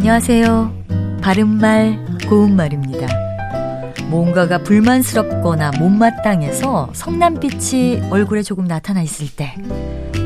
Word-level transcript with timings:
안녕하세요. 0.00 1.18
바른말, 1.20 2.02
고운말입니다. 2.26 3.06
뭔가가 4.08 4.56
불만스럽거나 4.56 5.72
못마땅해서 5.78 6.92
성남빛이 6.94 8.08
얼굴에 8.10 8.42
조금 8.42 8.64
나타나 8.64 9.02
있을 9.02 9.26
때 9.36 9.54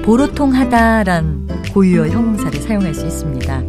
보로통하다란 0.04 1.64
고유어 1.72 2.06
형용사를 2.06 2.62
사용할 2.62 2.94
수 2.94 3.04
있습니다. 3.04 3.62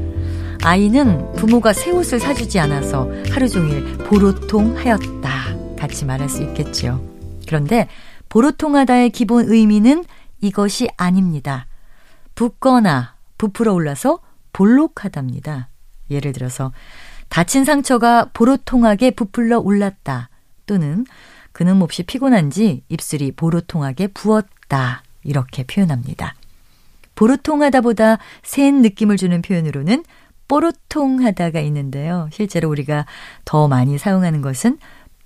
아이는 0.64 1.34
부모가 1.38 1.74
새 1.74 1.90
옷을 1.90 2.20
사주지 2.20 2.60
않아서 2.60 3.10
하루 3.32 3.50
종일 3.50 3.98
보로통하였다 3.98 5.32
같이 5.76 6.06
말할 6.06 6.30
수 6.30 6.44
있겠지요. 6.44 7.02
그런데 7.48 7.88
보로통하다의 8.30 9.10
기본 9.10 9.46
의미는 9.52 10.06
이것이 10.40 10.88
아닙니다. 10.98 11.66
붓거나 12.36 13.16
부풀어 13.40 13.74
올라서 13.74 14.20
볼록하답니다. 14.54 15.70
예를 16.10 16.34
들어서 16.34 16.72
다친 17.30 17.66
상처가 17.66 18.30
보로통하게 18.34 19.12
부풀러 19.12 19.60
올랐다 19.60 20.30
또는 20.66 21.06
그는 21.52 21.78
몹시 21.78 22.04
피곤한지 22.04 22.84
입술이 22.90 23.32
보로통하게 23.34 24.08
부었다 24.08 25.04
이렇게 25.24 25.64
표현합니다. 25.64 26.36
보로통하다보다 27.16 28.18
센 28.44 28.82
느낌을 28.82 29.18
주는 29.18 29.42
표현으로는 29.42 30.04
뽀로통하다가 30.48 31.60
있는데요. 31.62 32.30
실제로 32.32 32.70
우리가 32.70 33.06
더 33.46 33.68
많이 33.68 33.98
사용하는 33.98 34.42
것은 34.42 34.78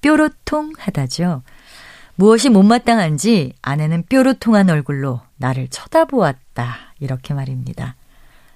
뾰로통하다죠. 0.02 1.42
무엇이 2.16 2.50
못마땅한지 2.50 3.54
아내는 3.62 4.04
뾰로통한 4.08 4.70
얼굴로 4.70 5.22
나를 5.38 5.68
쳐다보았다. 5.70 6.94
이렇게 7.00 7.34
말입니다. 7.34 7.96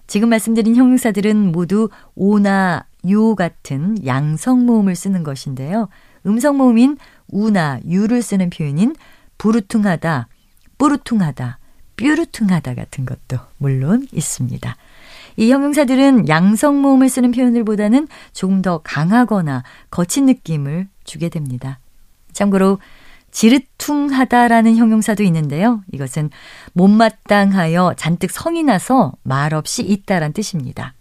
지금 0.08 0.30
말씀드린 0.30 0.76
형용사들은 0.76 1.52
모두 1.52 1.90
오나 2.16 2.86
요 3.10 3.36
같은 3.36 3.98
양성 4.06 4.66
모음을 4.66 4.96
쓰는 4.96 5.24
것인데요. 5.24 5.90
음성 6.26 6.58
모음인 6.58 6.98
우나 7.28 7.80
유를 7.88 8.22
쓰는 8.22 8.50
표현인 8.50 8.96
부르퉁하다, 9.38 10.28
뿌르퉁하다, 10.78 11.60
뾰루퉁하다 11.96 12.76
같은 12.76 13.06
것도 13.06 13.40
물론 13.58 14.08
있습니다. 14.12 14.76
이 15.38 15.52
형용사들은 15.52 16.28
양성 16.28 16.82
모음을 16.82 17.10
쓰는 17.10 17.32
표현들보다는 17.32 18.08
조금 18.34 18.62
더 18.62 18.80
강하거나 18.84 19.64
거친 19.90 20.26
느낌을 20.26 20.88
주게 21.04 21.30
됩니다. 21.30 21.80
참고로 22.34 22.80
지르퉁하다라는 23.34 24.78
형용사도 24.78 25.24
있는데요. 25.24 25.84
이것은 25.92 26.30
못마땅하여 26.74 27.96
잔뜩 27.98 28.32
성이 28.32 28.64
나서 28.64 29.12
말없이 29.24 29.84
있다란 29.84 30.32
뜻입니다. 30.32 30.94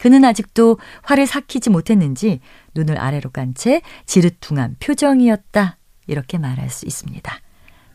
그는 0.00 0.24
아직도 0.24 0.78
화를 1.02 1.26
삭히지 1.26 1.70
못했는지 1.70 2.40
눈을 2.74 2.98
아래로 2.98 3.30
깐 3.30 3.54
채 3.54 3.82
지르퉁한 4.06 4.76
표정이었다. 4.80 5.76
이렇게 6.06 6.38
말할 6.38 6.70
수 6.70 6.86
있습니다. 6.86 7.32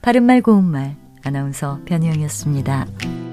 바른말 0.02 0.42
고운말 0.42 0.96
아나운서 1.24 1.80
변희영이었습니다. 1.86 3.25